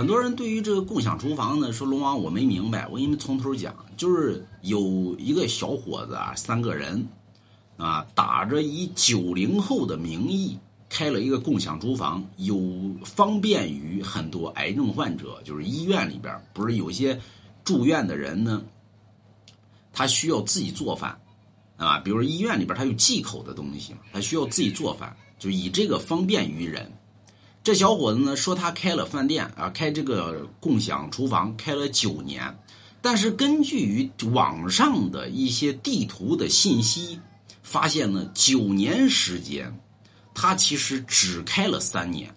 [0.00, 7.06] 很多人对于这个共享厨房呢，说龙王我没明白，我给你们从头讲，就是有一个小伙子啊，三个人
[7.76, 10.58] 啊，打着以九零后的名义
[10.88, 12.58] 开了一个共享厨房，有
[13.04, 17.20] 方便于很多癌症患者，就是医院里边不是有些
[17.62, 18.62] 住院的人呢，
[19.92, 21.20] 他需要自己做饭
[21.76, 26.90] 啊，比如说医院里边他有忌口的东西，他需要自己做饭，就以这个方便于人。
[27.62, 32.42] 这小伙子呢说他开了饭店啊，开这个共享厨房开了九年，
[33.02, 37.20] 但是根据于网上的一些地图的信息，
[37.62, 39.78] 发现呢九年时间，
[40.34, 42.34] 他其实只开了三年，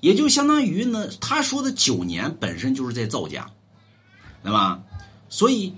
[0.00, 3.46] 也就相当于呢他说的九年本身就是在造假，
[4.42, 4.80] 对吧？
[5.28, 5.74] 所以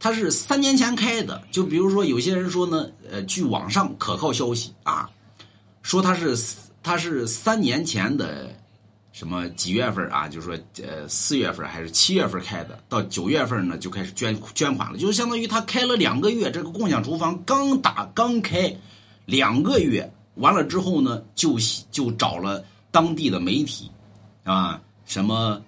[0.00, 5.10] 他是三年前开的，就比如说有些人说呢，呃，据网上可靠消息啊，
[5.82, 6.34] 说他是。
[6.82, 8.48] 他是三年前的
[9.12, 10.28] 什么几月份啊？
[10.28, 18.72] 就是说，呃，四月份还是七月份开的，到九月份呢就开始捐捐款了，就相当于他开了两个月，这个共享厨房刚打刚开
[19.24, 21.58] 两个月，完了之后呢，就
[21.90, 23.90] 就找了当地的媒体
[24.44, 25.60] 啊，什么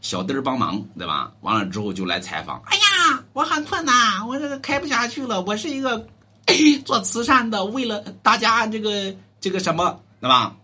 [0.00, 1.32] 小弟儿帮忙，对吧？
[1.40, 2.62] 完了之后就来采访。
[2.66, 5.42] 哎呀，我很困难，我这个开不下去了。
[5.42, 6.06] 我是一个
[6.86, 10.00] 做慈善的，为了大家这个这个什么。
[10.20, 10.56] 对吧？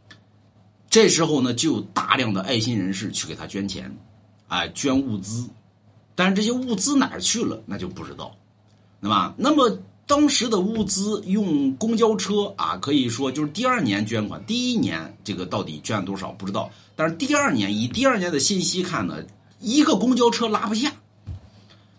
[0.89, 3.97] 这时候呢，就有大量的爱心人士去给他捐钱，
[4.47, 5.49] 啊，捐物资，
[6.15, 8.37] 但是这些物资哪儿去了，那就不知道，
[9.01, 9.35] 对吧？
[9.39, 19.25] 那么当时的物资用公交车啊，可以说就是第二年捐款，第一年这个到底捐了多少不知道，但是第二年以第二年的信息看呢，
[19.61, 20.93] 一个公交车拉不下，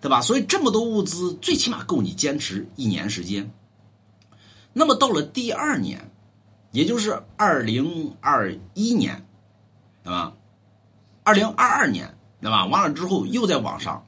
[0.02, 0.22] 对吧？
[0.22, 3.52] 所以这么多物资，最起码够你坚持一年时间。
[4.72, 6.12] 那么到了第二年。
[6.74, 9.26] 也就是二零二一年，
[10.04, 10.34] 对吧？
[11.24, 12.66] 二零二二年，对吧？
[12.66, 14.06] 完了之后又在网上，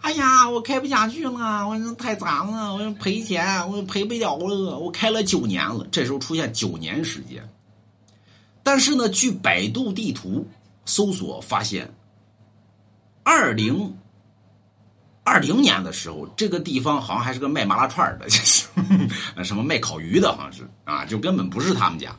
[0.00, 5.86] 哎呀，我开不下去了，我太惨了，我赔钱，我赔不了了，我开了九年了。
[5.90, 7.46] 这时候出现九年时间，
[8.62, 10.46] 但是呢，据百度地图
[10.86, 11.92] 搜索发现，
[13.22, 13.94] 二零。
[15.22, 18.66] 二零年的时候，这个地方好像还是个卖麻辣串的，就是
[19.44, 22.14] 什么卖烤鱼的，好像是啊，就根本不是他们家，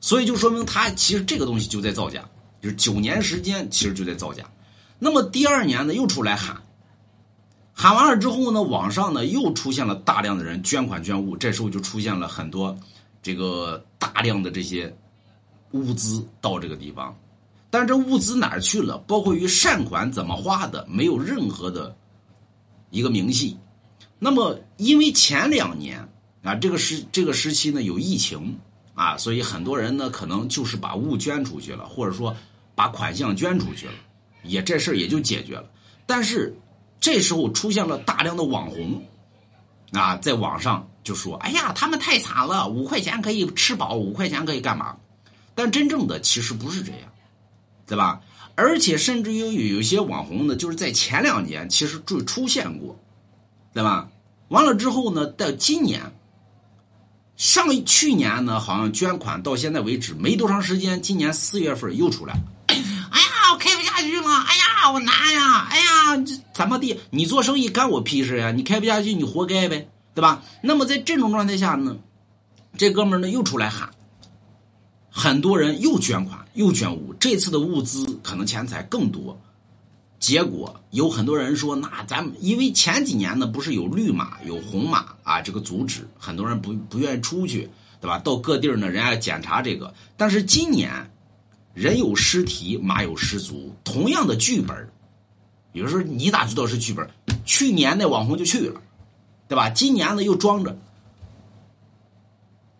[0.00, 2.24] 所以就说明他其实这个东西就在造假，
[2.60, 4.44] 就是九年时间其实就在造假。
[4.98, 6.56] 那么第二年呢，又出来喊，
[7.72, 12.78] 喊完了之后呢，网上呢又出现了大量的人捐款捐物，这时候就出现了很多
[13.22, 14.94] 这个大量的这些
[15.72, 17.16] 物资到这个地方，
[17.70, 18.98] 但是这物资哪去了？
[19.06, 21.96] 包括于善款怎么花的，没有任何的。
[22.94, 23.56] 一个明细，
[24.24, 26.08] 那么因为前两年
[26.44, 28.56] 啊，这个时这个时期呢有疫情
[28.94, 32.36] 啊，所以很多人呢可能就是把物捐出去了，或者说
[32.76, 33.94] 把款项捐出去了，
[34.44, 35.68] 也这事儿也就解决了。
[36.06, 36.56] 但是
[37.00, 39.02] 这时候出现了大量的网红
[39.90, 44.96] 啊，在网上就说：“哎呀，他们太惨了，五块钱可以吃饱，五块钱可以干嘛？”
[45.52, 47.00] 但真正的其实不是这样，
[47.88, 48.20] 对吧？
[48.54, 52.96] 而且甚至于有有些网红呢，就是在前两年其实就出现过，
[53.74, 54.08] 对吧？
[54.52, 56.12] 完了之后呢，到今年，
[57.36, 62.34] 上去年呢，好像捐款到现在为止没多长时间，今年四月份又出来，
[62.66, 67.00] 哎呀，我开不下去了，哎呀，我难呀，哎呀，这怎么地？
[67.08, 68.52] 你做生意干我屁事呀？
[68.52, 70.42] 你开不下去，你活该呗，对吧？
[70.62, 71.96] 那么在这种状态下呢，
[72.76, 73.88] 这哥们呢又出来喊。
[75.10, 79.40] 很多人又捐款又捐物，这次的物资可能钱财更多。
[80.22, 87.68] 结果有很多人说：“那咱们因为前几年呢，不是有绿码有红码啊，这个阻止很多人不不愿意出去，
[88.00, 88.18] 对吧？
[88.20, 89.92] 到各地儿呢，人家检查这个。
[90.16, 91.10] 但是今年
[91.74, 94.88] 人有失蹄，马有失足，同样的剧本，
[95.72, 97.10] 有时候你咋知道是剧本？
[97.44, 98.80] 去年那网红就去了，
[99.48, 99.68] 对吧？
[99.70, 100.78] 今年呢又装着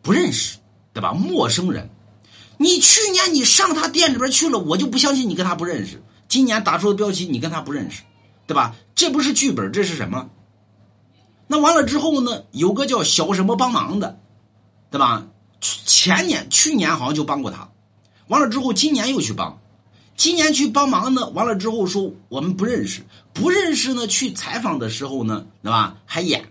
[0.00, 0.59] 不认识，
[0.92, 1.12] 对吧？
[1.12, 1.91] 陌生人。”
[2.56, 6.00] 你去年你上他店里边去了，我就不相信你跟他不认识。
[6.32, 8.01] 今年打出的标题，你跟他不认识，
[8.47, 8.74] 对吧？
[8.95, 10.30] 这不是剧本，这是什么？
[11.47, 12.45] 那完了之后呢？
[12.53, 14.18] 有个叫小什么帮忙的，
[14.91, 15.27] 对吧？
[15.60, 17.68] 前年、去年好像就帮过他，
[18.28, 19.60] 完了之后今年又去帮，
[20.16, 23.03] 今年去帮忙呢，完了之后说我们不认识，
[23.34, 24.06] 不认识呢。
[24.06, 25.98] 去采访的时候呢，对吧？
[26.06, 26.42] 还演，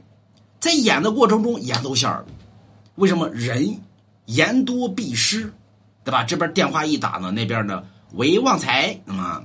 [0.59, 2.25] 在演的过程中演露馅儿了。
[2.97, 3.81] 为什么人
[4.27, 5.51] 言多必失？
[6.03, 6.23] 对吧？
[6.23, 7.83] 这边电话一打呢，那边呢，
[8.13, 9.43] 喂，旺财，那么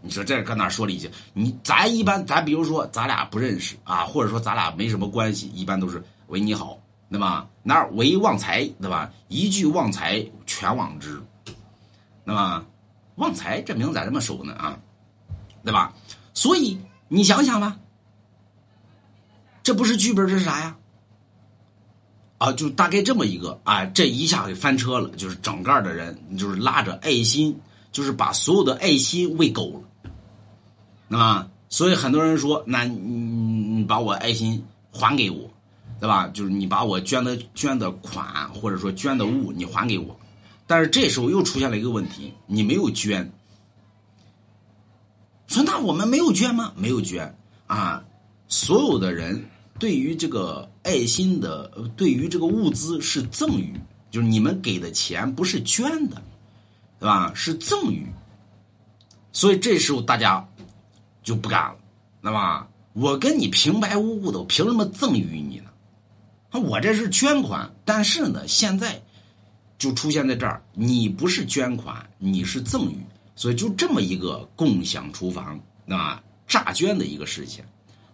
[0.00, 1.10] 你说这搁哪说了一句？
[1.32, 6.78] 你咱一般，咱比如说咱俩不认识啊，或者说咱俩没什么关系，一般都是喂你好，
[7.10, 7.48] 对吧？
[7.62, 9.10] 哪喂旺财，对吧？
[9.28, 11.20] 一句旺财全网知，
[12.24, 12.64] 那么？
[13.16, 14.78] 旺财这名咋这么熟呢啊？
[15.64, 15.92] 对吧？
[16.34, 16.78] 所以
[17.08, 17.76] 你想想吧，
[19.64, 20.76] 这不是剧本，这是啥呀？
[22.38, 27.58] 啊，就大概这么一个啊，这一下给翻车了，就是整个的人就是拉着爱心，
[27.90, 29.87] 就是把所有的爱心喂狗了，
[31.08, 34.62] 那么，所以很多人说，那你你把我爱心
[34.92, 35.50] 还给我，
[35.98, 36.28] 对吧？
[36.28, 40.14] 就是你把我捐的捐的款或者说捐的物你还给我，
[40.66, 43.32] 但是这时候又出现了一个问题，你没有捐，
[45.46, 46.72] 说那我们没有捐吗？
[46.76, 47.34] 没有捐
[47.66, 48.04] 啊，
[48.48, 49.44] 所有的人。
[49.78, 53.72] 对于这个爱心的，对于这个物资是赠与，
[54.10, 56.20] 就是你们给的钱不是捐的，
[56.98, 57.30] 对吧？
[57.32, 58.04] 是赠与，
[59.30, 60.44] 所以这时候大家
[61.28, 61.76] 就不干了，
[62.20, 62.66] 那么？
[62.94, 65.70] 我跟你平白无故的，我凭什么赠与你呢？
[66.58, 69.00] 我这是捐款，但是呢，现在
[69.78, 72.98] 就出现在这儿，你不是捐款，你是赠与，
[73.36, 77.62] 所以就这么一个共享厨房啊，诈捐的一个事情，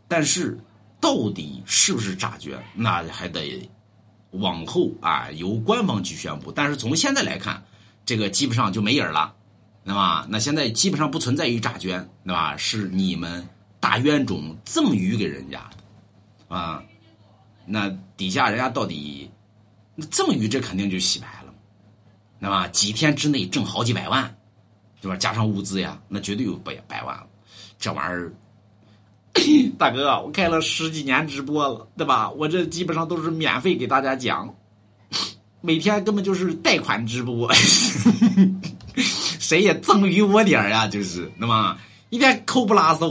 [0.09, 0.59] 但是。
[1.01, 2.59] 到底是不是诈捐？
[2.75, 3.69] 那还得
[4.31, 6.51] 往后啊，由官方去宣布。
[6.51, 7.63] 但是从现在来看，
[8.07, 9.35] 这个基本上就没影了，
[9.85, 10.27] 那么？
[10.29, 12.57] 那现在基本上不存在于诈捐，对吧？
[12.57, 13.47] 是你们
[13.79, 15.63] 大冤种赠予给人家
[16.49, 16.83] 啊。
[17.67, 19.31] 那底下人家到底
[19.95, 21.53] 那赠与这肯定就洗白了，
[22.39, 22.67] 那么？
[22.69, 24.35] 几天之内挣好几百万，
[25.01, 25.17] 对吧？
[25.17, 27.27] 加上物资呀，那绝对有百百万了。
[27.79, 28.33] 这玩意儿。
[29.77, 32.31] 大哥，我开了十几年直播了，对吧？
[32.31, 34.55] 我这基本上都是免费给大家讲，
[35.61, 37.51] 每天根本就是贷款直播，
[39.45, 41.77] 谁也赠予我点儿呀，就是，那么
[42.09, 43.03] 一天抠不拉搜。